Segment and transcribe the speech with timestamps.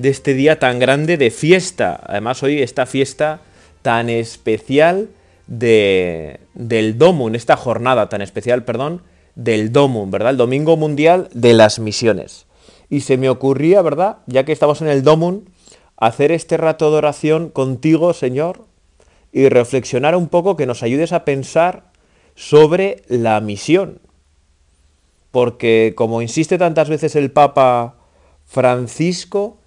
[0.00, 2.00] de este día tan grande de fiesta.
[2.06, 3.40] Además, hoy esta fiesta
[3.82, 5.08] tan especial
[5.46, 9.02] de, del Domum, esta jornada tan especial, perdón,
[9.34, 10.30] del Domum, ¿verdad?
[10.30, 12.46] El Domingo Mundial de las Misiones.
[12.88, 14.18] Y se me ocurría, ¿verdad?
[14.26, 15.42] Ya que estamos en el Domum,
[15.96, 18.64] hacer este rato de oración contigo, Señor,
[19.32, 21.84] y reflexionar un poco, que nos ayudes a pensar
[22.34, 24.00] sobre la misión.
[25.30, 27.96] Porque, como insiste tantas veces el Papa
[28.44, 29.59] Francisco,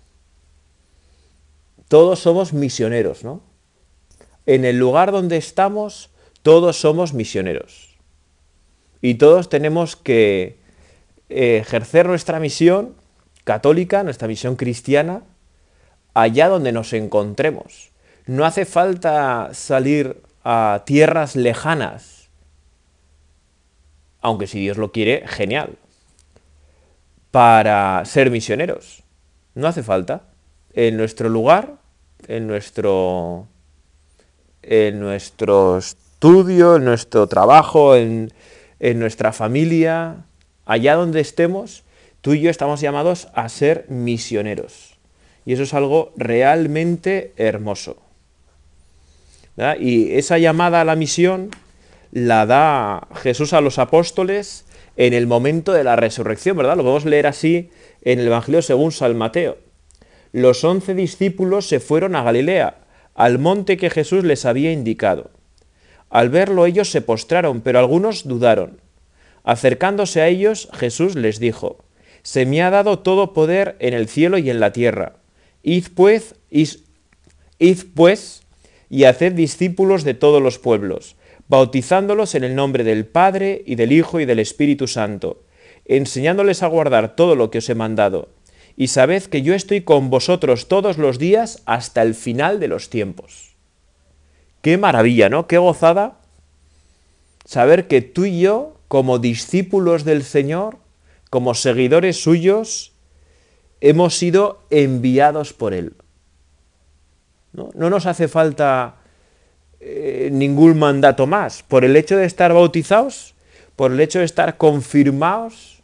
[1.93, 3.43] todos somos misioneros, ¿no?
[4.47, 6.09] En el lugar donde estamos,
[6.41, 7.99] todos somos misioneros.
[8.99, 10.57] Y todos tenemos que
[11.29, 12.95] eh, ejercer nuestra misión
[13.43, 15.21] católica, nuestra misión cristiana,
[16.15, 17.91] allá donde nos encontremos.
[18.25, 22.29] No hace falta salir a tierras lejanas,
[24.19, 25.77] aunque si Dios lo quiere, genial,
[27.29, 29.03] para ser misioneros.
[29.53, 30.23] No hace falta.
[30.75, 31.82] En nuestro lugar
[32.27, 33.47] en nuestro,
[34.61, 38.31] en nuestro estudio, en nuestro trabajo, en,
[38.79, 40.25] en nuestra familia,
[40.65, 41.83] allá donde estemos,
[42.21, 44.97] tú y yo estamos llamados a ser misioneros.
[45.45, 47.97] Y eso es algo realmente hermoso.
[49.79, 51.51] Y esa llamada a la misión
[52.11, 56.77] la da Jesús a los apóstoles en el momento de la resurrección, ¿verdad?
[56.77, 57.69] Lo podemos leer así
[58.01, 59.57] en el Evangelio según San Mateo
[60.33, 62.79] los once discípulos se fueron a Galilea,
[63.13, 65.29] al monte que Jesús les había indicado.
[66.09, 68.81] Al verlo ellos se postraron, pero algunos dudaron.
[69.43, 71.85] Acercándose a ellos, Jesús les dijo,
[72.23, 75.17] Se me ha dado todo poder en el cielo y en la tierra.
[75.61, 78.41] Id pues, id, pues
[78.89, 81.15] y haced discípulos de todos los pueblos,
[81.47, 85.43] bautizándolos en el nombre del Padre y del Hijo y del Espíritu Santo,
[85.85, 88.29] enseñándoles a guardar todo lo que os he mandado
[88.75, 92.89] y sabed que yo estoy con vosotros todos los días hasta el final de los
[92.89, 93.53] tiempos.
[94.61, 95.47] Qué maravilla, ¿no?
[95.47, 96.19] Qué gozada
[97.45, 100.77] saber que tú y yo, como discípulos del Señor,
[101.29, 102.93] como seguidores suyos,
[103.81, 105.93] hemos sido enviados por Él.
[107.51, 108.95] No, nos hace falta
[109.79, 111.61] eh, ningún mandato más.
[111.61, 113.35] Por el hecho de estar bautizados,
[113.75, 115.82] por el hecho de estar confirmados,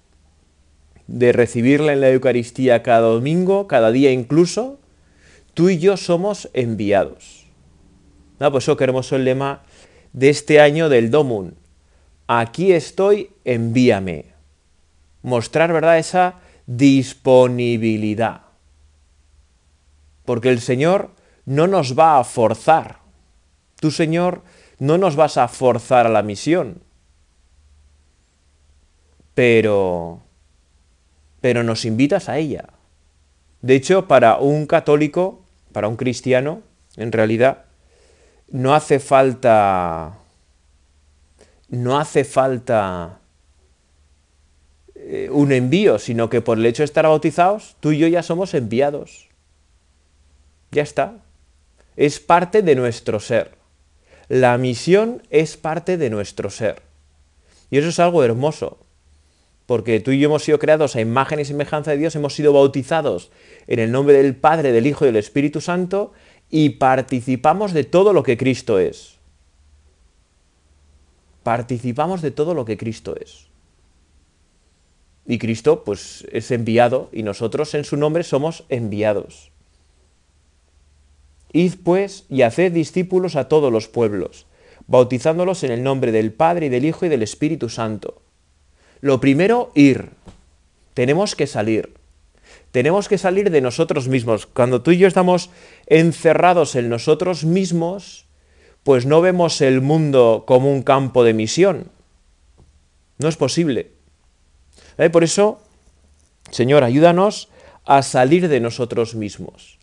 [1.10, 4.80] de recibirla en la Eucaristía cada domingo, cada día incluso,
[5.56, 7.48] tú y yo somos enviados.
[8.40, 9.64] Ah, pues eso qué hermoso el lema
[10.14, 11.56] de este año del Domun.
[12.28, 14.26] Aquí estoy, envíame.
[15.24, 16.36] Mostrar, ¿verdad?, esa
[16.68, 18.42] disponibilidad.
[20.26, 21.10] Porque el Señor
[21.46, 23.00] no nos va a forzar.
[23.82, 24.44] Tú, Señor,
[24.78, 26.84] no nos vas a forzar a la misión.
[29.34, 30.22] Pero
[31.42, 32.70] pero nos invitas a ella.
[33.62, 35.42] De hecho, para un católico,
[35.72, 36.62] para un cristiano,
[36.96, 37.66] en realidad,
[38.50, 40.18] no hace falta,
[41.70, 43.20] no hace falta
[44.96, 48.24] eh, un envío, sino que por el hecho de estar bautizados, tú y yo ya
[48.24, 49.28] somos enviados.
[50.72, 51.18] Ya está.
[51.96, 53.58] Es parte de nuestro ser.
[54.28, 56.82] La misión es parte de nuestro ser.
[57.72, 58.80] Y eso es algo hermoso
[59.70, 62.54] porque tú y yo hemos sido creados a imagen y semejanza de Dios, hemos sido
[62.54, 63.30] bautizados
[63.68, 66.12] en el nombre del Padre, del Hijo y del Espíritu Santo,
[66.50, 69.20] y participamos de todo lo que Cristo es.
[71.44, 73.46] Participamos de todo lo que Cristo es.
[75.28, 79.52] Y Cristo, pues, es enviado, y nosotros en su nombre somos enviados.
[81.54, 84.48] Id pues y haced discípulos a todos los pueblos,
[84.88, 88.24] bautizándolos en el nombre del Padre y del Hijo y del Espíritu Santo
[89.02, 90.10] lo primero, ir.
[90.94, 91.94] Tenemos que salir.
[92.72, 94.46] Tenemos que salir de nosotros mismos.
[94.46, 95.50] Cuando tú y yo estamos
[95.88, 98.26] encerrados en nosotros mismos,
[98.84, 101.92] pues no vemos el mundo como un campo de misión.
[103.18, 103.92] No es posible.
[104.98, 105.10] ¿Eh?
[105.10, 105.62] Por eso,
[106.52, 107.50] Señor, ayúdanos
[107.86, 109.80] a salir de nosotros mismos,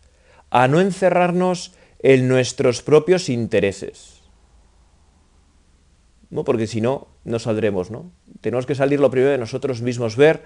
[0.49, 4.16] a no encerrarnos en nuestros propios intereses.
[6.29, 6.43] ¿No?
[6.43, 7.91] porque si no, no saldremos.
[7.91, 8.11] ¿no?
[8.41, 10.43] Tenemos que salir lo primero de nosotros mismos, ver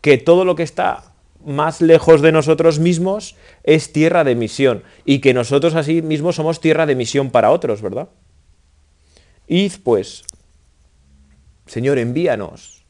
[0.00, 1.12] que todo lo que está
[1.44, 6.60] más lejos de nosotros mismos es tierra de misión y que nosotros así mismos somos
[6.60, 8.08] tierra de misión para otros, ¿verdad?
[9.46, 10.24] Id pues,
[11.66, 12.84] Señor, envíanos,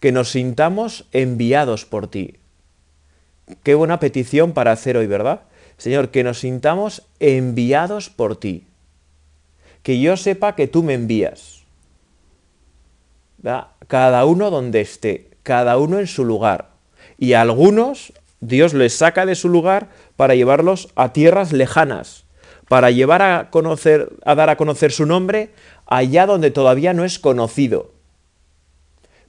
[0.00, 2.36] que nos sintamos enviados por ti.
[3.62, 5.42] Qué buena petición para hacer hoy, ¿verdad?
[5.76, 8.64] Señor, que nos sintamos enviados por ti.
[9.82, 11.64] Que yo sepa que tú me envías.
[13.88, 16.70] Cada uno donde esté, cada uno en su lugar.
[17.18, 22.24] Y a algunos Dios les saca de su lugar para llevarlos a tierras lejanas,
[22.68, 25.50] para llevar a conocer, a dar a conocer su nombre
[25.86, 27.92] allá donde todavía no es conocido.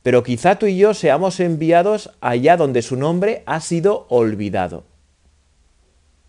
[0.01, 4.83] Pero quizá tú y yo seamos enviados allá donde su nombre ha sido olvidado.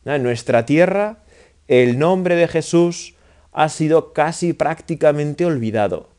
[0.04, 1.18] En nuestra tierra,
[1.66, 3.14] el nombre de Jesús
[3.54, 6.10] ha sido casi prácticamente olvidado.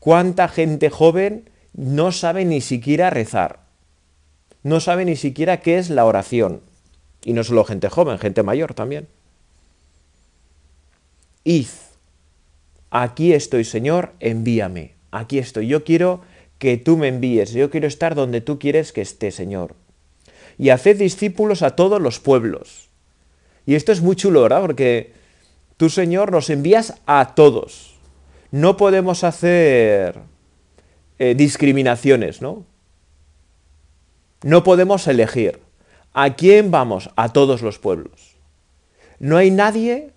[0.00, 3.60] ¿Cuánta gente joven no sabe ni siquiera rezar?
[4.62, 6.60] No sabe ni siquiera qué es la oración.
[7.24, 9.06] Y no solo gente joven, gente mayor también.
[11.44, 11.68] Id,
[12.90, 14.94] aquí estoy Señor, envíame.
[15.12, 15.68] Aquí estoy.
[15.68, 16.22] Yo quiero
[16.58, 17.52] que tú me envíes.
[17.52, 19.74] Yo quiero estar donde tú quieres que esté, Señor.
[20.58, 22.88] Y haced discípulos a todos los pueblos.
[23.64, 24.60] Y esto es muy chulo, ¿verdad?
[24.60, 25.19] Porque
[25.80, 27.94] tú, Señor, nos envías a todos.
[28.50, 30.20] No podemos hacer
[31.18, 32.66] eh, discriminaciones, ¿no?
[34.42, 35.58] No podemos elegir.
[36.12, 37.08] ¿A quién vamos?
[37.16, 38.36] A todos los pueblos.
[39.20, 40.10] No hay nadie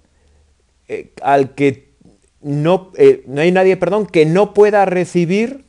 [0.90, 1.94] eh, al que
[2.42, 5.64] no, eh, no hay nadie, perdón, que no pueda recibir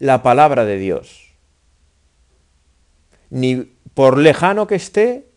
[0.00, 1.32] la palabra de Dios.
[3.30, 5.30] Ni por lejano que esté,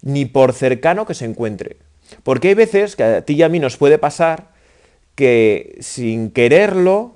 [0.00, 1.84] ni por cercano que se encuentre.
[2.22, 4.52] Porque hay veces que a ti y a mí nos puede pasar
[5.14, 7.14] que sin quererlo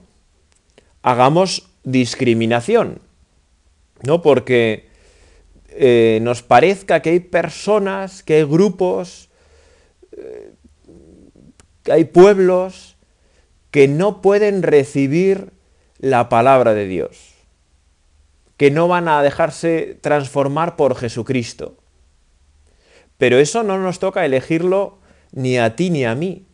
[1.02, 3.00] hagamos discriminación,
[4.02, 4.22] ¿no?
[4.22, 4.88] Porque
[5.69, 9.31] eh, nos parezca que hay personas, que hay grupos,
[10.12, 10.52] eh,
[11.82, 12.96] que hay pueblos
[13.70, 15.52] que no pueden recibir
[15.98, 17.34] la palabra de Dios,
[18.56, 21.80] que no van a dejarse transformar por Jesucristo.
[23.20, 24.99] Pero eso no nos toca elegirlo
[25.31, 26.46] ni a ti ni a mí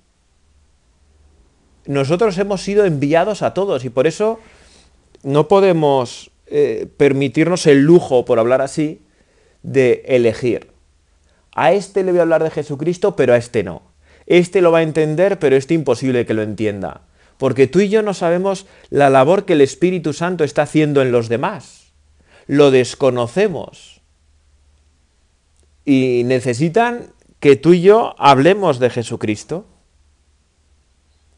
[1.87, 4.41] nosotros hemos sido enviados a todos y por eso
[5.23, 9.03] no podemos eh, permitirnos el lujo, por hablar así,
[9.63, 10.71] de elegir.
[11.55, 13.83] A este le voy a hablar de Jesucristo, pero a este no.
[14.27, 17.03] Este lo va a entender, pero este imposible que lo entienda.
[17.39, 21.13] Porque tú y yo no sabemos la labor que el Espíritu Santo está haciendo en
[21.13, 21.93] los demás.
[22.47, 23.96] Lo desconocemos.
[25.87, 27.07] Y necesitan
[27.41, 29.65] que tú y yo hablemos de Jesucristo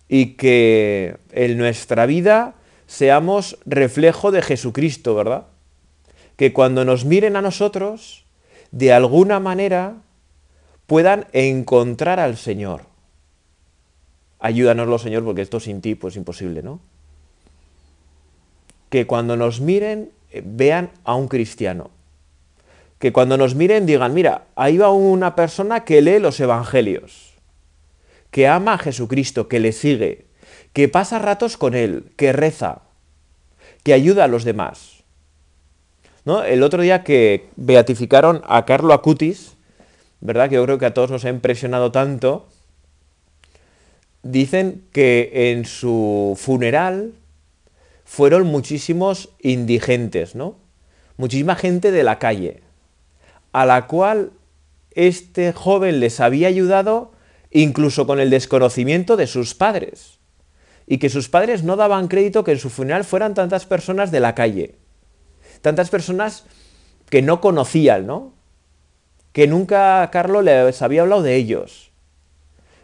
[0.09, 2.55] y que en nuestra vida
[2.87, 5.47] seamos reflejo de Jesucristo, ¿verdad?
[6.37, 8.25] Que cuando nos miren a nosotros,
[8.71, 9.97] de alguna manera
[10.87, 12.83] puedan encontrar al Señor.
[14.39, 16.81] Ayúdanoslo, Señor, porque esto sin ti pues imposible, ¿no?
[18.89, 21.91] Que cuando nos miren eh, vean a un cristiano.
[22.99, 27.29] Que cuando nos miren digan, mira, ahí va una persona que lee los evangelios
[28.31, 30.27] que ama a Jesucristo, que le sigue,
[30.73, 32.83] que pasa ratos con Él, que reza,
[33.83, 35.05] que ayuda a los demás.
[36.25, 36.45] ¿No?
[36.45, 39.55] El otro día que beatificaron a Carlo Acutis,
[40.21, 40.51] ¿verdad?
[40.51, 42.49] Que yo creo que a todos nos ha impresionado tanto,
[44.23, 47.15] dicen que en su funeral
[48.05, 50.57] fueron muchísimos indigentes, ¿no?
[51.17, 52.63] Muchísima gente de la calle,
[53.53, 54.33] a la cual
[54.93, 57.13] este joven les había ayudado
[57.51, 60.19] incluso con el desconocimiento de sus padres.
[60.87, 64.21] Y que sus padres no daban crédito que en su funeral fueran tantas personas de
[64.21, 64.77] la calle.
[65.61, 66.45] Tantas personas
[67.11, 68.33] que no conocían, ¿no?
[69.33, 71.91] Que nunca Carlos les había hablado de ellos.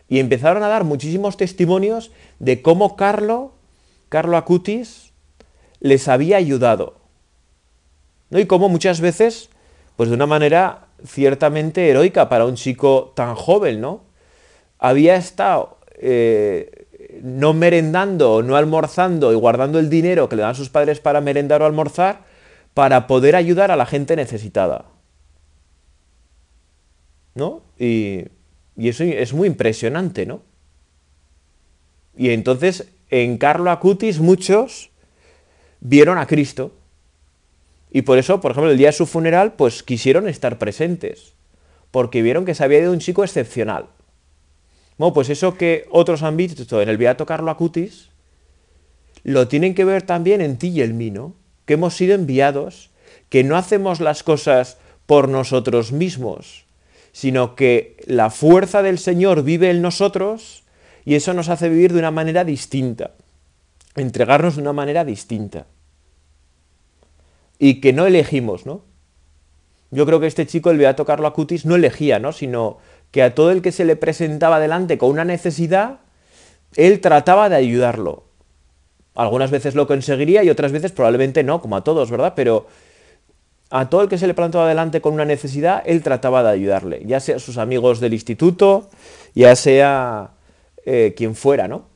[0.09, 3.55] Y empezaron a dar muchísimos testimonios de cómo Carlo,
[4.09, 5.13] Carlo Acutis,
[5.81, 6.97] les había ayudado.
[8.31, 8.39] ¿no?
[8.39, 9.49] Y cómo muchas veces,
[9.97, 14.03] pues de una manera ciertamente heroica para un chico tan joven, ¿no?
[14.85, 16.87] había estado eh,
[17.23, 21.63] no merendando, no almorzando y guardando el dinero que le dan sus padres para merendar
[21.63, 22.21] o almorzar
[22.75, 24.85] para poder ayudar a la gente necesitada.
[27.35, 27.63] ¿No?
[27.79, 28.27] Y,
[28.77, 30.43] y eso es muy impresionante, ¿no?
[32.17, 34.91] Y entonces en Carlo Acutis muchos
[35.81, 36.73] vieron a Cristo.
[37.95, 41.35] Y por eso, por ejemplo, el día de su funeral, pues quisieron estar presentes.
[41.93, 43.87] Porque vieron que se había ido un chico excepcional.
[44.99, 48.09] Bueno, pues eso que otros han visto en el Beato Carlo Acutis,
[49.23, 51.37] lo tienen que ver también en ti y en mí, ¿no?
[51.67, 52.91] Que hemos sido enviados,
[53.29, 56.65] que no hacemos las cosas por nosotros mismos,
[57.13, 60.65] sino que la fuerza del Señor vive en nosotros
[61.05, 63.13] y eso nos hace vivir de una manera distinta,
[63.95, 65.67] entregarnos de una manera distinta.
[67.65, 68.83] Y que no elegimos, ¿no?
[69.91, 72.31] Yo creo que este chico, el Beato Carlo Acutis, no elegía, ¿no?
[72.33, 72.77] Sino
[73.11, 76.01] que a todo el que se le presentaba delante con una necesidad,
[76.77, 78.25] él trataba de ayudarlo.
[79.15, 82.35] Algunas veces lo conseguiría y otras veces probablemente no, como a todos, ¿verdad?
[82.37, 82.67] Pero
[83.71, 87.03] a todo el que se le plantaba delante con una necesidad, él trataba de ayudarle,
[87.07, 88.91] ya sea sus amigos del instituto,
[89.35, 90.33] ya sea
[90.85, 91.87] eh, quien fuera, ¿no?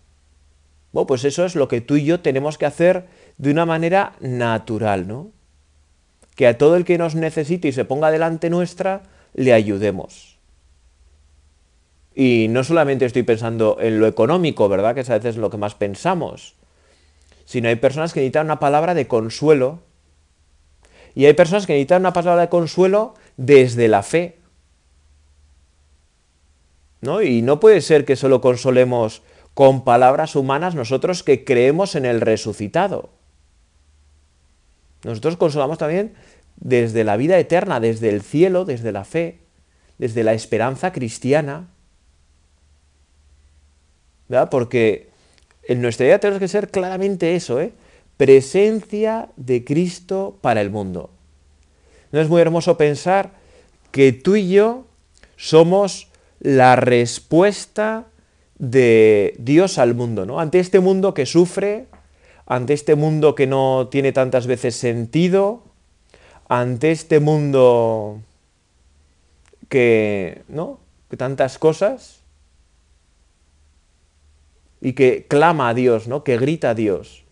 [0.92, 3.04] Bueno, pues eso es lo que tú y yo tenemos que hacer
[3.36, 5.36] de una manera natural, ¿no?
[6.38, 9.02] Que a todo el que nos necesite y se ponga delante nuestra,
[9.34, 10.38] le ayudemos.
[12.14, 14.94] Y no solamente estoy pensando en lo económico, ¿verdad?
[14.94, 16.54] Que es a veces lo que más pensamos,
[17.44, 19.80] sino hay personas que necesitan una palabra de consuelo
[21.16, 24.38] y hay personas que necesitan una palabra de consuelo desde la fe.
[27.00, 27.20] ¿No?
[27.20, 29.22] Y no puede ser que solo consolemos
[29.54, 33.17] con palabras humanas nosotros que creemos en el resucitado.
[35.04, 36.14] Nosotros consolamos también
[36.56, 39.38] desde la vida eterna, desde el cielo, desde la fe,
[39.98, 41.68] desde la esperanza cristiana.
[44.28, 44.50] ¿Verdad?
[44.50, 45.08] Porque
[45.68, 47.72] en nuestra vida tenemos que ser claramente eso, ¿eh?
[48.16, 51.10] presencia de Cristo para el mundo.
[52.10, 53.30] ¿No es muy hermoso pensar
[53.92, 54.86] que tú y yo
[55.36, 56.08] somos
[56.40, 58.06] la respuesta
[58.58, 60.40] de Dios al mundo, ¿no?
[60.40, 61.86] Ante este mundo que sufre,
[62.48, 65.62] ante este mundo que no tiene tantas veces sentido,
[66.48, 68.22] ante este mundo
[69.68, 70.80] que, ¿no?
[71.10, 72.22] Que tantas cosas
[74.80, 76.24] y que clama a Dios, ¿no?
[76.24, 77.22] Que grita a Dios.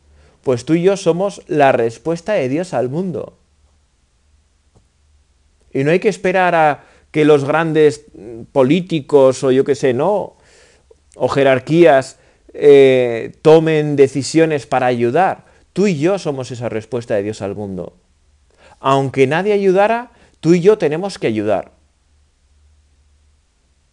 [0.43, 3.39] Pues tú y yo somos la respuesta de Dios al mundo.
[5.73, 8.05] Y no hay que esperar a que los grandes
[8.53, 10.37] políticos o yo qué sé, ¿no?
[11.15, 12.19] O jerarquías
[12.59, 15.45] eh, tomen decisiones para ayudar.
[15.73, 17.97] Tú y yo somos esa respuesta de Dios al mundo.
[18.81, 20.11] Aunque nadie ayudara,
[20.41, 21.73] tú y yo tenemos que ayudar.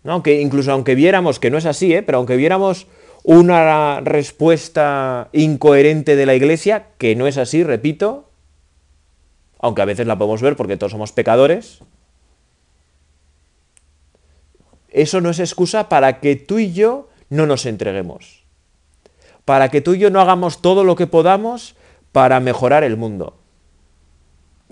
[0.03, 0.13] ¿No?
[0.13, 2.03] Aunque, incluso aunque viéramos, que no es así, ¿eh?
[2.03, 2.87] pero aunque viéramos
[3.23, 8.29] una respuesta incoherente de la iglesia, que no es así, repito,
[9.59, 11.79] aunque a veces la podemos ver porque todos somos pecadores,
[14.89, 18.42] eso no es excusa para que tú y yo no nos entreguemos,
[19.45, 21.75] para que tú y yo no hagamos todo lo que podamos
[22.11, 23.35] para mejorar el mundo,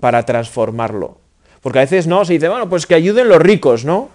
[0.00, 1.18] para transformarlo.
[1.60, 4.08] Porque a veces no, se dice, bueno, pues que ayuden los ricos, ¿no?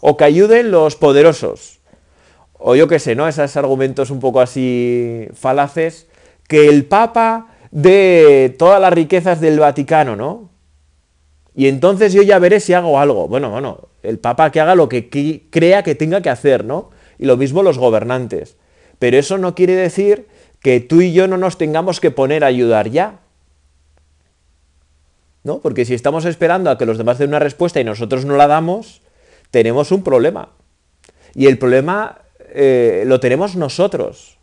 [0.00, 1.80] O que ayuden los poderosos
[2.66, 3.28] o yo qué sé, ¿no?
[3.28, 6.06] Esos argumentos un poco así falaces,
[6.48, 10.48] que el Papa dé todas las riquezas del Vaticano, ¿no?
[11.54, 13.28] Y entonces yo ya veré si hago algo.
[13.28, 15.10] Bueno, bueno, el Papa que haga lo que
[15.50, 16.88] crea que tenga que hacer, ¿no?
[17.18, 18.56] Y lo mismo los gobernantes.
[19.04, 20.28] Pero eso no quiere decir
[20.60, 23.20] que tú y yo no nos tengamos que poner a ayudar ya.
[25.42, 25.58] ¿No?
[25.58, 28.46] Porque si estamos esperando a que los demás den una respuesta y nosotros no la
[28.46, 29.02] damos,
[29.50, 30.48] tenemos un problema.
[31.34, 32.22] Y el problema
[32.54, 34.38] eh, lo tenemos nosotros.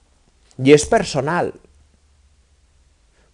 [0.64, 1.54] Y es personal.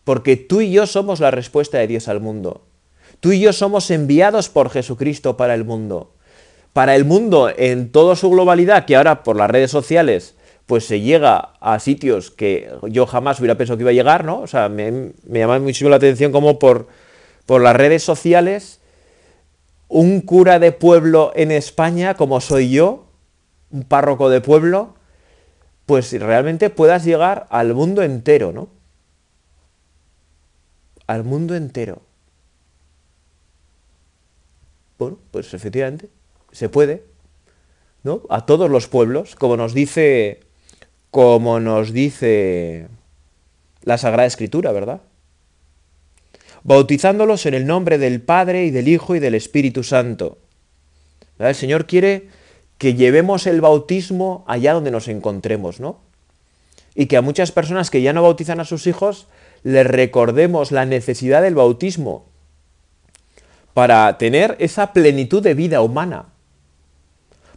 [0.06, 2.62] Porque tú y yo somos la respuesta de Dios al mundo.
[3.20, 6.14] Tú y yo somos enviados por Jesucristo para el mundo.
[6.72, 10.37] Para el mundo en toda su globalidad, que ahora por las redes sociales
[10.68, 14.42] pues se llega a sitios que yo jamás hubiera pensado que iba a llegar, ¿no?
[14.42, 16.88] O sea, me, llama muchísimo la atención como por,
[17.46, 18.82] por las redes sociales
[19.88, 23.06] un cura de pueblo en España, como soy yo,
[23.72, 24.96] un párroco de pueblo,
[25.86, 28.68] pues realmente puedas llegar al mundo entero, ¿no?
[31.08, 32.02] Al mundo entero.
[35.00, 36.10] Bueno, pues efectivamente,
[36.52, 37.06] se puede,
[38.04, 38.24] ¿no?
[38.30, 40.47] A todos los pueblos, como nos dice,
[41.12, 42.88] como nos dice
[43.84, 45.02] la Sagrada Escritura, ¿verdad?
[46.64, 50.38] Bautizándolos en el nombre del Padre y del Hijo y del Espíritu Santo.
[51.40, 52.28] El Señor quiere
[52.78, 56.00] que llevemos el bautismo allá donde nos encontremos, ¿no?
[56.96, 59.28] Y que a muchas personas que ya no bautizan a sus hijos
[59.64, 62.26] les recordemos la necesidad del bautismo
[63.74, 66.26] para tener esa plenitud de vida humana.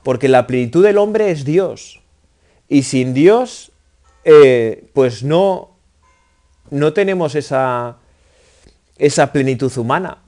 [0.03, 2.00] Porque la plenitud del hombre es Dios.
[2.71, 3.73] Y sin Dios,
[4.25, 5.77] eh, pues no,
[6.71, 7.99] no tenemos esa,
[8.97, 10.19] esa plenitud humana.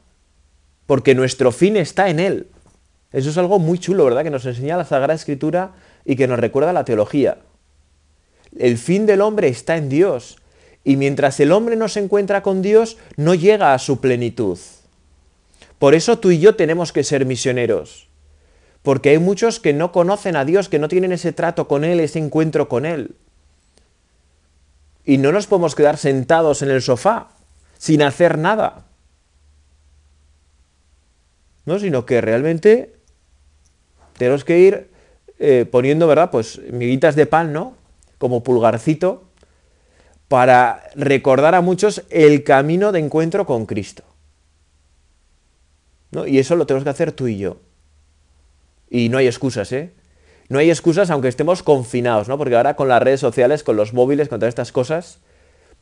[0.86, 2.48] Porque nuestro fin está en Él.
[3.12, 4.24] Eso es algo muy chulo, ¿verdad?
[4.24, 5.72] Que nos enseña la Sagrada Escritura
[6.04, 7.38] y que nos recuerda la teología.
[8.58, 10.36] El fin del hombre está en Dios.
[10.82, 14.58] Y mientras el hombre no se encuentra con Dios, no llega a su plenitud.
[15.78, 18.08] Por eso tú y yo tenemos que ser misioneros.
[18.82, 22.00] Porque hay muchos que no conocen a Dios, que no tienen ese trato con Él,
[22.00, 23.14] ese encuentro con Él.
[25.04, 27.28] Y no nos podemos quedar sentados en el sofá
[27.78, 28.84] sin hacer nada.
[31.64, 31.78] ¿No?
[31.78, 32.94] Sino que realmente
[34.18, 34.90] tenemos que ir
[35.38, 36.30] eh, poniendo, ¿verdad?
[36.30, 37.76] Pues miguitas de pan, ¿no?
[38.18, 39.24] Como pulgarcito,
[40.26, 44.02] para recordar a muchos el camino de encuentro con Cristo.
[46.10, 46.26] ¿No?
[46.26, 47.58] Y eso lo tenemos que hacer tú y yo.
[48.94, 49.90] Y no hay excusas, ¿eh?
[50.50, 52.36] No hay excusas aunque estemos confinados, ¿no?
[52.36, 55.18] Porque ahora con las redes sociales, con los móviles, con todas estas cosas,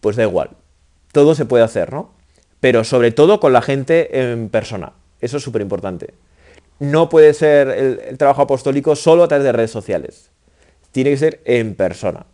[0.00, 0.50] pues da igual.
[1.11, 2.12] Todo se puede hacer, ¿no?
[2.61, 4.93] Pero sobre todo con la gente en persona.
[5.21, 6.14] Eso es súper importante.
[6.79, 10.31] No puede ser el, trabajo apostólico solo a través de redes sociales.
[10.93, 12.26] Tiene que ser en persona.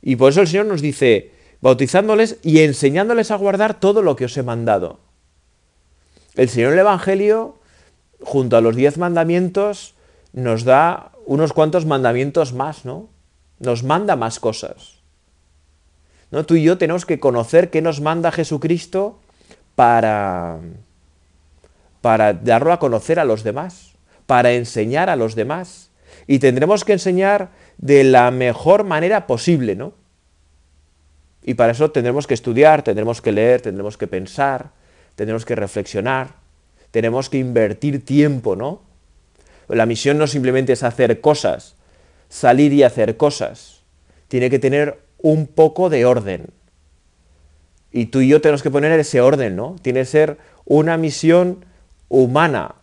[0.00, 4.26] Y por eso el Señor nos dice, bautizándoles y enseñándoles a guardar todo lo que
[4.26, 5.00] os he mandado.
[6.36, 7.58] El Señor en el Evangelio
[8.24, 9.94] junto a los diez mandamientos,
[10.32, 13.08] nos da unos cuantos mandamientos más, ¿no?
[13.60, 14.96] Nos manda más cosas.
[16.30, 16.44] ¿No?
[16.44, 19.20] Tú y yo tenemos que conocer qué nos manda Jesucristo
[19.76, 20.58] para,
[22.00, 23.92] para darlo a conocer a los demás,
[24.26, 25.90] para enseñar a los demás.
[26.26, 29.92] Y tendremos que enseñar de la mejor manera posible, ¿no?
[31.42, 34.70] Y para eso tendremos que estudiar, tendremos que leer, tendremos que pensar,
[35.14, 36.43] tendremos que reflexionar
[36.94, 38.80] tenemos que invertir tiempo, ¿no?
[39.66, 41.74] La misión no simplemente es hacer cosas,
[42.28, 43.80] salir y hacer cosas.
[44.28, 46.50] Tiene que tener un poco de orden.
[47.90, 49.74] Y tú y yo tenemos que poner ese orden, ¿no?
[49.82, 51.64] Tiene que ser una misión
[52.08, 52.76] humana.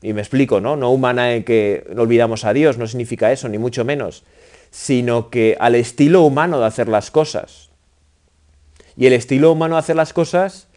[0.00, 0.76] Y me explico, ¿no?
[0.76, 4.24] No humana en que olvidamos a Dios, no significa eso, ni mucho menos,
[4.70, 7.68] sino que al estilo humano de hacer las cosas.
[8.96, 10.68] Y el estilo humano de hacer las cosas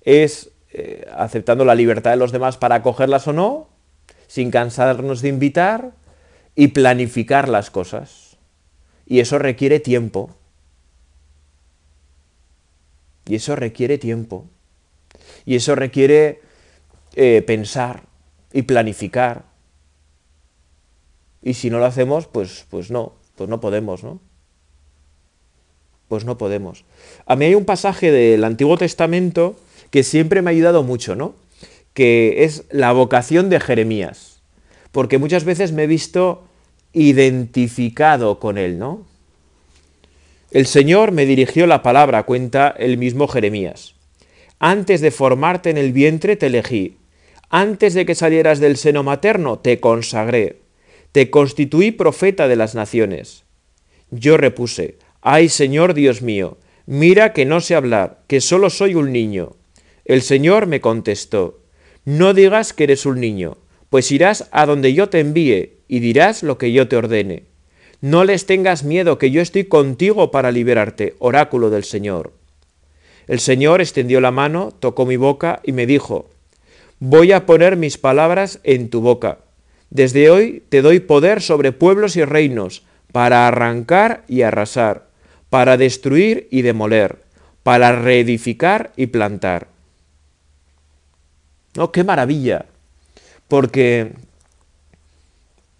[0.00, 3.68] es eh, aceptando la libertad de los demás para acogerlas o no,
[4.26, 5.92] sin cansarnos de invitar
[6.54, 8.36] y planificar las cosas.
[9.06, 10.30] Y eso requiere tiempo.
[13.26, 14.46] Y eso requiere tiempo.
[15.46, 16.42] Y eso requiere
[17.14, 18.02] eh, pensar
[18.52, 19.44] y planificar.
[21.42, 24.20] Y si no lo hacemos, pues, pues no, pues no podemos, ¿no?
[26.08, 26.84] Pues no podemos.
[27.26, 29.56] A mí hay un pasaje del Antiguo Testamento
[29.90, 31.34] que siempre me ha ayudado mucho, ¿no?
[31.94, 34.40] Que es la vocación de Jeremías.
[34.92, 36.44] Porque muchas veces me he visto
[36.92, 39.06] identificado con él, ¿no?
[40.50, 43.94] El Señor me dirigió la palabra, cuenta el mismo Jeremías.
[44.58, 46.96] Antes de formarte en el vientre te elegí.
[47.50, 50.60] Antes de que salieras del seno materno te consagré.
[51.12, 53.44] Te constituí profeta de las naciones.
[54.10, 59.12] Yo repuse, ay Señor Dios mío, mira que no sé hablar, que solo soy un
[59.12, 59.57] niño.
[60.08, 61.60] El Señor me contestó,
[62.06, 63.58] no digas que eres un niño,
[63.90, 67.42] pues irás a donde yo te envíe y dirás lo que yo te ordene.
[68.00, 72.32] No les tengas miedo, que yo estoy contigo para liberarte, oráculo del Señor.
[73.26, 76.30] El Señor extendió la mano, tocó mi boca y me dijo,
[77.00, 79.40] Voy a poner mis palabras en tu boca.
[79.90, 85.08] Desde hoy te doy poder sobre pueblos y reinos, para arrancar y arrasar,
[85.50, 87.18] para destruir y demoler,
[87.62, 89.68] para reedificar y plantar.
[91.74, 91.92] ¿No?
[91.92, 92.66] ¡Qué maravilla!
[93.48, 94.12] Porque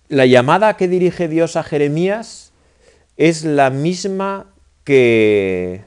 [0.09, 2.53] la llamada que dirige Dios a Jeremías
[3.17, 4.47] es la misma
[4.85, 5.85] que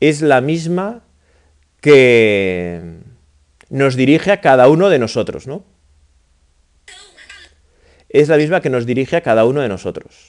[0.00, 1.02] es la misma
[1.80, 3.00] que
[3.68, 5.64] nos dirige a cada uno de nosotros, ¿no?
[8.08, 10.27] Es la misma que nos dirige a cada uno de nosotros.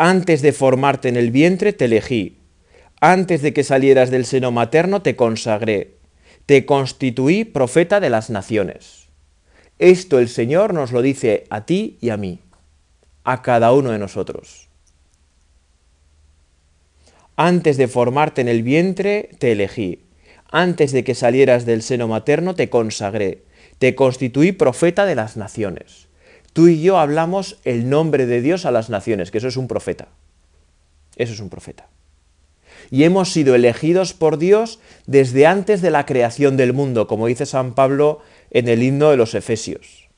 [0.00, 2.38] Antes de formarte en el vientre te elegí.
[3.00, 5.96] Antes de que salieras del seno materno te consagré.
[6.46, 9.08] Te constituí profeta de las naciones.
[9.80, 12.38] Esto el Señor nos lo dice a ti y a mí,
[13.24, 14.68] a cada uno de nosotros.
[17.34, 20.04] Antes de formarte en el vientre te elegí.
[20.48, 23.42] Antes de que salieras del seno materno te consagré.
[23.80, 26.07] Te constituí profeta de las naciones
[26.58, 29.68] tú y yo hablamos el nombre de Dios a las naciones, que eso es un
[29.68, 30.08] profeta.
[31.14, 31.86] Eso es un profeta.
[32.90, 37.46] Y hemos sido elegidos por Dios desde antes de la creación del mundo, como dice
[37.46, 40.08] San Pablo en el himno de los Efesios.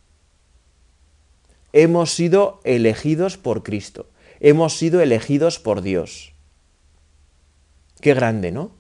[1.75, 4.09] Hemos sido elegidos por Cristo.
[4.41, 6.33] Hemos sido elegidos por Dios.
[8.01, 8.71] Qué grande, ¿no?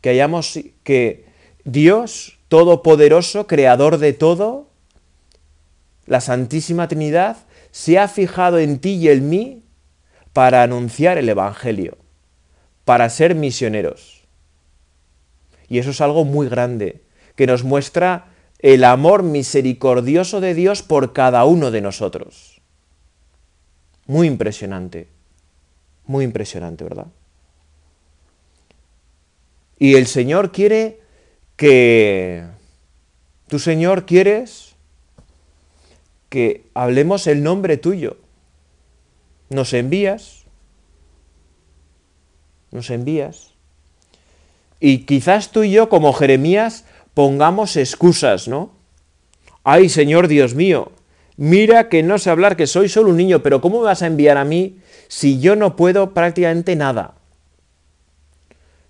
[0.00, 1.26] Que hayamos que
[1.64, 4.65] Dios todopoderoso, creador de todo,
[6.06, 7.36] la Santísima Trinidad,
[7.70, 9.62] se ha fijado en ti y en mí
[10.32, 11.98] para anunciar el Evangelio,
[12.84, 14.24] para ser misioneros.
[15.68, 17.02] Y eso es algo muy grande,
[17.34, 18.28] que nos muestra
[18.60, 22.60] el amor misericordioso de Dios por cada uno de nosotros.
[24.06, 25.08] Muy impresionante,
[26.04, 27.06] muy impresionante, ¿verdad?
[29.78, 31.00] Y el Señor quiere
[31.56, 32.44] que...
[33.48, 34.75] Tu Señor quieres
[36.36, 38.18] que hablemos el nombre tuyo.
[39.48, 40.44] Nos envías,
[42.70, 43.52] nos envías.
[44.78, 48.70] Y quizás tú y yo, como Jeremías, pongamos excusas, ¿no?
[49.64, 50.92] Ay, Señor Dios mío,
[51.38, 54.06] mira que no sé hablar, que soy solo un niño, pero ¿cómo me vas a
[54.06, 54.76] enviar a mí
[55.08, 57.14] si yo no puedo prácticamente nada?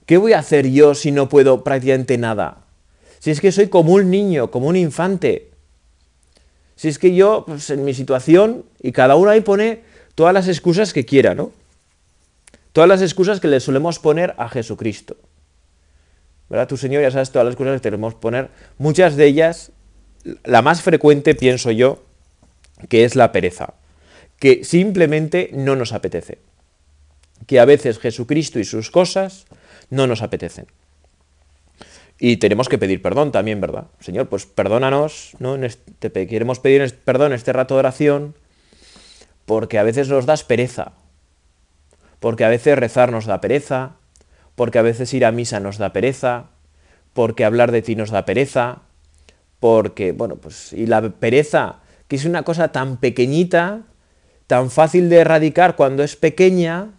[0.05, 2.65] ¿Qué voy a hacer yo si no puedo prácticamente nada?
[3.21, 5.46] Si es que soy como un niño, como un infante.
[6.77, 9.83] Si es que yo, pues en mi situación, y cada uno ahí pone
[10.15, 11.51] todas las excusas que quiera, ¿no?
[12.73, 15.17] Todas las excusas que le solemos poner a Jesucristo.
[16.51, 16.69] ¿Verdad?
[16.69, 18.51] Tu Señor ya sabes todas las excusas que tenemos poner.
[18.77, 19.73] Muchas de ellas,
[20.45, 22.05] la más frecuente, pienso yo,
[22.89, 23.75] que es la pereza.
[24.39, 26.39] Que simplemente no nos apetece.
[27.47, 29.47] Que a veces Jesucristo y sus cosas
[29.89, 30.67] no nos apetecen.
[32.19, 33.89] Y tenemos que pedir perdón también, ¿verdad?
[34.01, 35.57] Señor, pues perdónanos, ¿no?
[35.99, 38.35] Te queremos pedir perdón este rato de oración,
[39.45, 40.93] porque a veces nos das pereza,
[42.21, 43.97] porque a veces rezar nos da pereza,
[44.55, 46.47] porque a veces ir a misa nos da pereza,
[47.13, 48.79] porque hablar de ti nos da pereza,
[49.61, 53.83] porque, bueno, pues, y la pereza, que es una cosa tan pequeñita,
[54.47, 56.93] tan fácil de erradicar cuando es pequeña,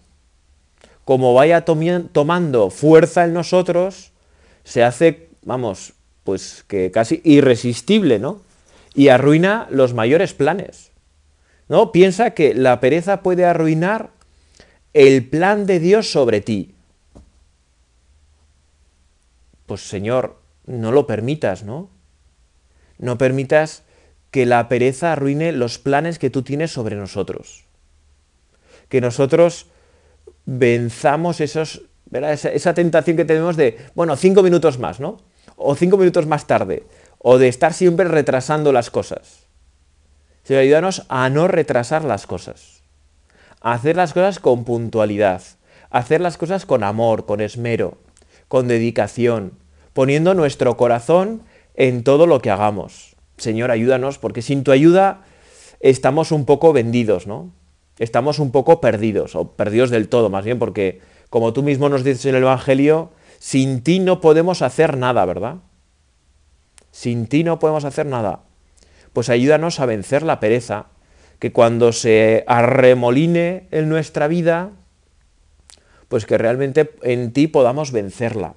[1.05, 4.11] como vaya tomando fuerza en nosotros,
[4.67, 5.93] se hace, vamos,
[6.25, 8.41] pues que casi irresistible, ¿no?
[8.93, 10.91] Y arruina los mayores planes.
[11.69, 11.93] ¿No?
[11.93, 14.09] Piensa que la pereza puede arruinar
[14.93, 16.75] el plan de Dios sobre ti.
[19.67, 21.89] Pues Señor, no lo permitas, ¿no?
[22.97, 23.83] No permitas
[24.31, 27.63] que la pereza arruine los planes que tú tienes sobre nosotros.
[28.89, 29.67] Que nosotros
[30.45, 35.17] venzamos esos esa, tentación que tenemos de, bueno, cinco minutos más, ¿no?
[35.55, 36.83] O cinco minutos más tarde.
[37.19, 39.47] O de estar siempre retrasando las cosas.
[40.43, 42.83] Señor, ayúdanos a no retrasar las cosas.
[43.61, 45.41] A hacer las cosas con puntualidad.
[45.89, 47.97] A hacer las cosas con amor, con esmero,
[48.47, 49.53] con dedicación,
[49.93, 51.41] poniendo nuestro corazón
[51.75, 53.15] en todo lo que hagamos.
[53.37, 55.21] Señor, ayúdanos, porque sin tu ayuda
[55.79, 57.51] estamos un poco vendidos, ¿no?
[57.99, 62.03] Estamos un poco perdidos, o perdidos del todo, más bien, porque como tú mismo nos
[62.03, 65.57] dices en el Evangelio, sin ti no podemos hacer nada, ¿verdad?
[66.91, 68.41] Sin ti no podemos hacer nada.
[69.13, 70.87] Pues ayúdanos a vencer la pereza,
[71.39, 74.71] que cuando se arremoline en nuestra vida,
[76.07, 78.55] pues que realmente en ti podamos vencerla,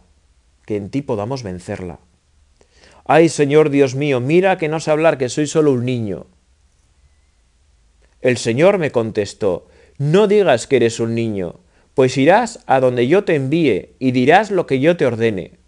[0.64, 1.98] que en ti podamos vencerla.
[3.04, 6.26] Ay Señor Dios mío, mira que no sé hablar, que soy solo un niño.
[8.20, 9.66] El Señor me contestó,
[9.98, 11.56] no digas que eres un niño,
[11.94, 15.58] pues irás a donde yo te envíe y dirás lo que yo te ordene.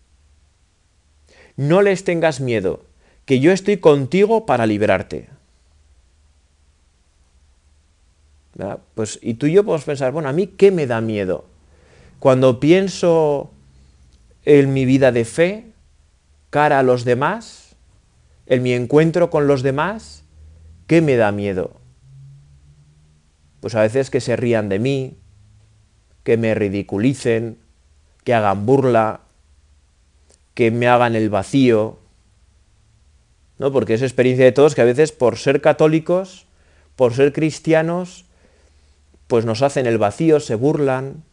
[1.56, 2.84] No les tengas miedo,
[3.24, 5.28] que yo estoy contigo para librarte.
[8.94, 11.46] Pues, y tú y yo podemos pensar, bueno, a mí qué me da miedo.
[12.18, 13.50] Cuando pienso
[14.44, 15.72] en mi vida de fe,
[16.50, 17.74] cara a los demás,
[18.46, 20.24] en mi encuentro con los demás,
[20.86, 21.80] ¿qué me da miedo?
[23.60, 25.16] Pues a veces que se rían de mí,
[26.24, 27.58] que me ridiculicen,
[28.24, 29.20] que hagan burla,
[30.54, 31.98] que me hagan el vacío,
[33.58, 33.72] ¿no?
[33.72, 36.46] Porque es experiencia de todos que a veces por ser católicos,
[36.96, 38.24] por ser cristianos,
[39.26, 41.24] pues nos hacen el vacío, se burlan.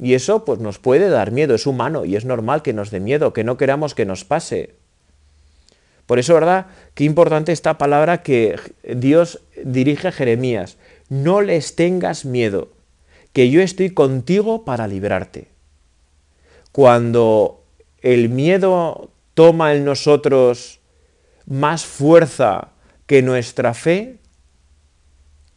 [0.00, 3.00] Y eso pues nos puede dar miedo, es humano y es normal que nos dé
[3.00, 4.74] miedo, que no queramos que nos pase.
[6.06, 6.66] Por eso, ¿verdad?
[6.94, 10.78] Qué importante esta palabra que Dios dirige a Jeremías.
[11.10, 12.70] No les tengas miedo
[13.38, 15.46] que yo estoy contigo para librarte.
[16.72, 17.62] Cuando
[18.02, 20.80] el miedo toma en nosotros
[21.46, 22.72] más fuerza
[23.06, 24.16] que nuestra fe,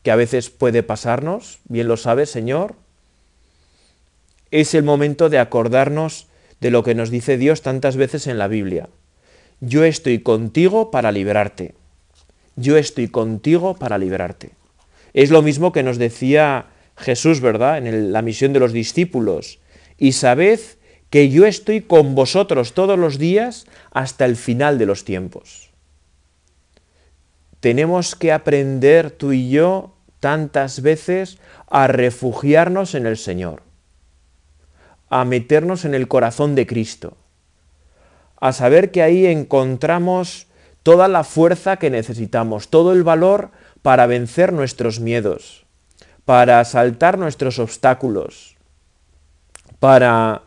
[0.04, 2.76] que a veces puede pasarnos, bien lo sabes, Señor,
[4.52, 6.28] es el momento de acordarnos
[6.60, 8.90] de lo que nos dice Dios tantas veces en la Biblia.
[9.60, 11.74] Yo estoy contigo para librarte.
[12.56, 14.52] Yo estoy contigo para librarte.
[15.16, 16.68] Es lo mismo que nos decía
[17.02, 17.78] Jesús, ¿verdad?
[17.78, 19.60] En la misión de los discípulos.
[19.98, 20.60] Y sabed
[21.10, 25.72] que yo estoy con vosotros todos los días hasta el final de los tiempos.
[27.62, 31.38] tenemos que aprender tú y yo tantas veces
[31.70, 33.62] a refugiarnos en el Señor,
[35.10, 37.16] a meternos en el corazón de Cristo,
[38.40, 40.48] a saber que ahí encontramos
[40.84, 43.52] toda la fuerza que necesitamos, todo el valor
[43.84, 45.61] para vencer nuestros miedos,
[46.32, 48.56] para saltar nuestros obstáculos,
[49.82, 50.44] para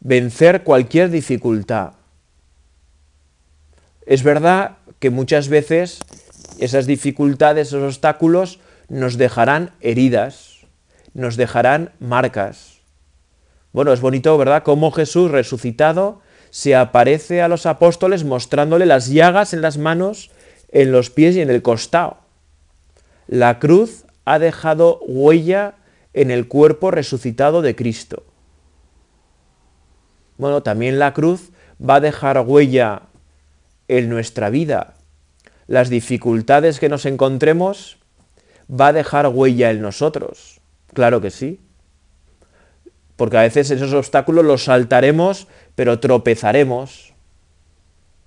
[0.00, 1.92] vencer cualquier dificultad.
[4.06, 6.00] Es verdad que muchas veces
[6.58, 10.60] esas dificultades, esos obstáculos nos dejarán heridas,
[11.12, 12.78] nos dejarán marcas.
[13.72, 19.52] Bueno, es bonito, ¿verdad?, cómo Jesús resucitado se aparece a los apóstoles mostrándole las llagas
[19.52, 20.30] en las manos,
[20.70, 22.16] en los pies y en el costado.
[23.26, 25.76] La cruz ha dejado huella
[26.12, 28.24] en el cuerpo resucitado de Cristo.
[30.36, 33.02] Bueno, también la cruz va a dejar huella
[33.88, 34.94] en nuestra vida.
[35.66, 37.96] Las dificultades que nos encontremos
[38.70, 40.60] va a dejar huella en nosotros.
[40.92, 41.60] Claro que sí.
[43.16, 47.07] Porque a veces esos obstáculos los saltaremos, pero tropezaremos.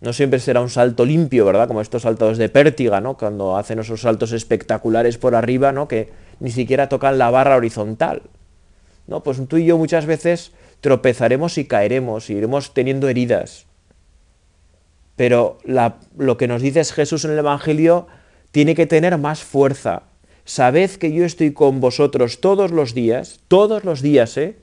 [0.01, 1.67] No siempre será un salto limpio, ¿verdad?
[1.67, 3.17] Como estos saltos de pértiga, ¿no?
[3.17, 5.87] Cuando hacen esos saltos espectaculares por arriba, ¿no?
[5.87, 6.09] Que
[6.39, 8.23] ni siquiera tocan la barra horizontal.
[9.07, 9.21] ¿No?
[9.21, 13.67] Pues tú y yo muchas veces tropezaremos y caeremos y iremos teniendo heridas.
[15.15, 15.59] Pero
[16.17, 18.07] lo que nos dice Jesús en el Evangelio
[18.51, 20.03] tiene que tener más fuerza.
[20.45, 24.57] Sabed que yo estoy con vosotros todos los días, todos los días, ¿eh?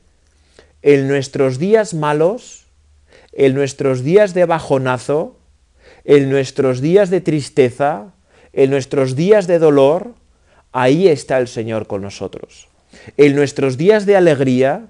[0.83, 2.68] En nuestros días malos,
[3.39, 5.37] en nuestros días de bajonazo,
[6.05, 8.13] en nuestros días de tristeza,
[8.53, 10.17] en nuestros días de dolor,
[10.73, 12.67] ahí está el Señor con nosotros.
[13.17, 14.89] En nuestros días de alegría,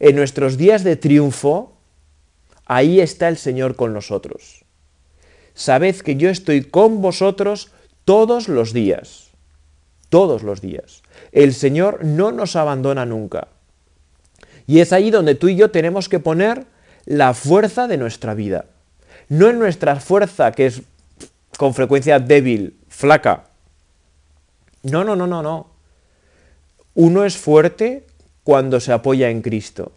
[0.00, 1.76] en nuestros días de triunfo,
[2.66, 4.64] ahí está el Señor con nosotros.
[5.54, 7.70] Sabed que yo estoy con vosotros
[8.04, 9.30] todos los días,
[10.08, 11.04] todos los días.
[11.30, 13.46] El Señor no nos abandona nunca.
[14.66, 16.73] Y es ahí donde tú y yo tenemos que poner
[17.06, 18.66] la fuerza de nuestra vida.
[19.28, 20.82] No en nuestra fuerza, que es
[21.56, 23.44] con frecuencia débil, flaca.
[24.82, 25.70] No, no, no, no, no.
[26.94, 28.06] Uno es fuerte
[28.42, 29.92] cuando se apoya en Cristo.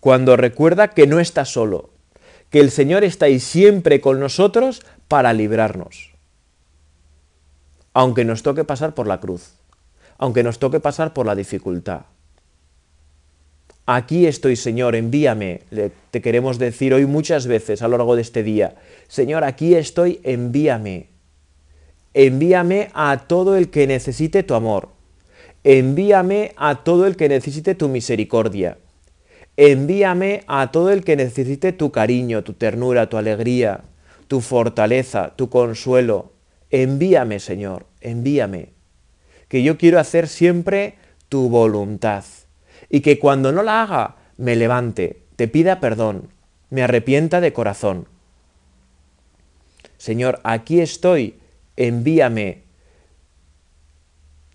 [0.00, 1.90] Cuando recuerda que no está solo,
[2.50, 6.12] que el Señor está ahí siempre con nosotros para librarnos.
[7.92, 9.54] Aunque nos toque pasar por la cruz,
[10.18, 12.02] aunque nos toque pasar por la dificultad.
[13.88, 15.60] Aquí estoy, Señor, envíame.
[16.10, 18.74] te queremos decir hoy muchas veces a lo largo de este día.
[19.06, 21.06] Señor, aquí estoy, envíame.
[22.12, 24.88] Envíame a todo el que necesite tu amor.
[25.62, 28.78] Envíame a todo el que necesite tu misericordia.
[29.56, 33.84] Envíame a todo el que necesite tu cariño, tu ternura, tu alegría,
[34.26, 36.32] tu fortaleza, tu consuelo.
[36.70, 38.70] Envíame, Señor, envíame.
[39.48, 40.94] Que yo quiero hacer siempre
[41.28, 42.24] tu voluntad.
[42.88, 46.28] Y que cuando no la haga, me levante, te pida perdón,
[46.70, 48.06] me arrepienta de corazón.
[49.98, 51.38] Señor, aquí estoy,
[51.76, 52.62] envíame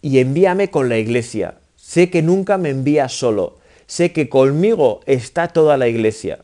[0.02, 1.60] y envíame con la iglesia.
[1.76, 6.40] Sé que nunca me envías solo, sé que conmigo está toda la iglesia.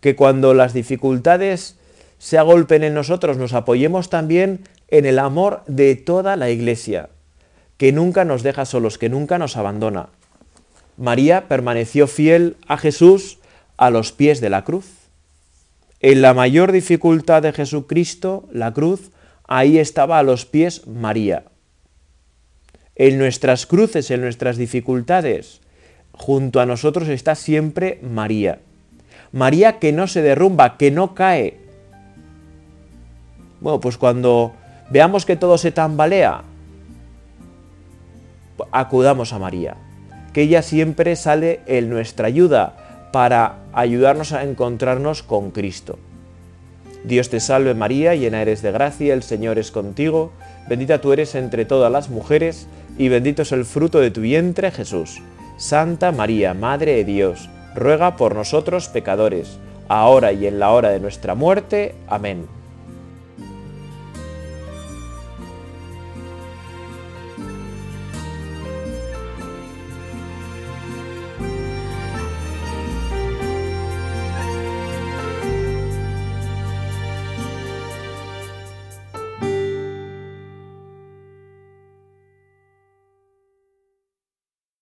[0.00, 1.76] Que cuando las dificultades
[2.18, 7.10] se agolpen en nosotros, nos apoyemos también en el amor de toda la iglesia,
[7.76, 10.08] que nunca nos deja solos, que nunca nos abandona.
[10.96, 13.38] María permaneció fiel a Jesús
[13.76, 14.86] a los pies de la cruz.
[16.00, 19.10] En la mayor dificultad de Jesucristo, la cruz,
[19.48, 21.44] ahí estaba a los pies María
[22.96, 25.60] en nuestras cruces, en nuestras dificultades,
[26.12, 28.60] junto a nosotros está siempre María.
[29.32, 31.58] María que no se derrumba, que no cae.
[33.60, 34.52] Bueno, pues cuando
[34.90, 36.42] veamos que todo se tambalea,
[38.70, 39.76] acudamos a María,
[40.34, 45.98] que ella siempre sale en nuestra ayuda para ayudarnos a encontrarnos con Cristo.
[47.04, 50.32] Dios te salve María, llena eres de gracia, el Señor es contigo,
[50.68, 52.66] bendita tú eres entre todas las mujeres,
[52.98, 55.22] y bendito es el fruto de tu vientre, Jesús.
[55.56, 61.00] Santa María, Madre de Dios, ruega por nosotros pecadores, ahora y en la hora de
[61.00, 61.94] nuestra muerte.
[62.08, 62.46] Amén.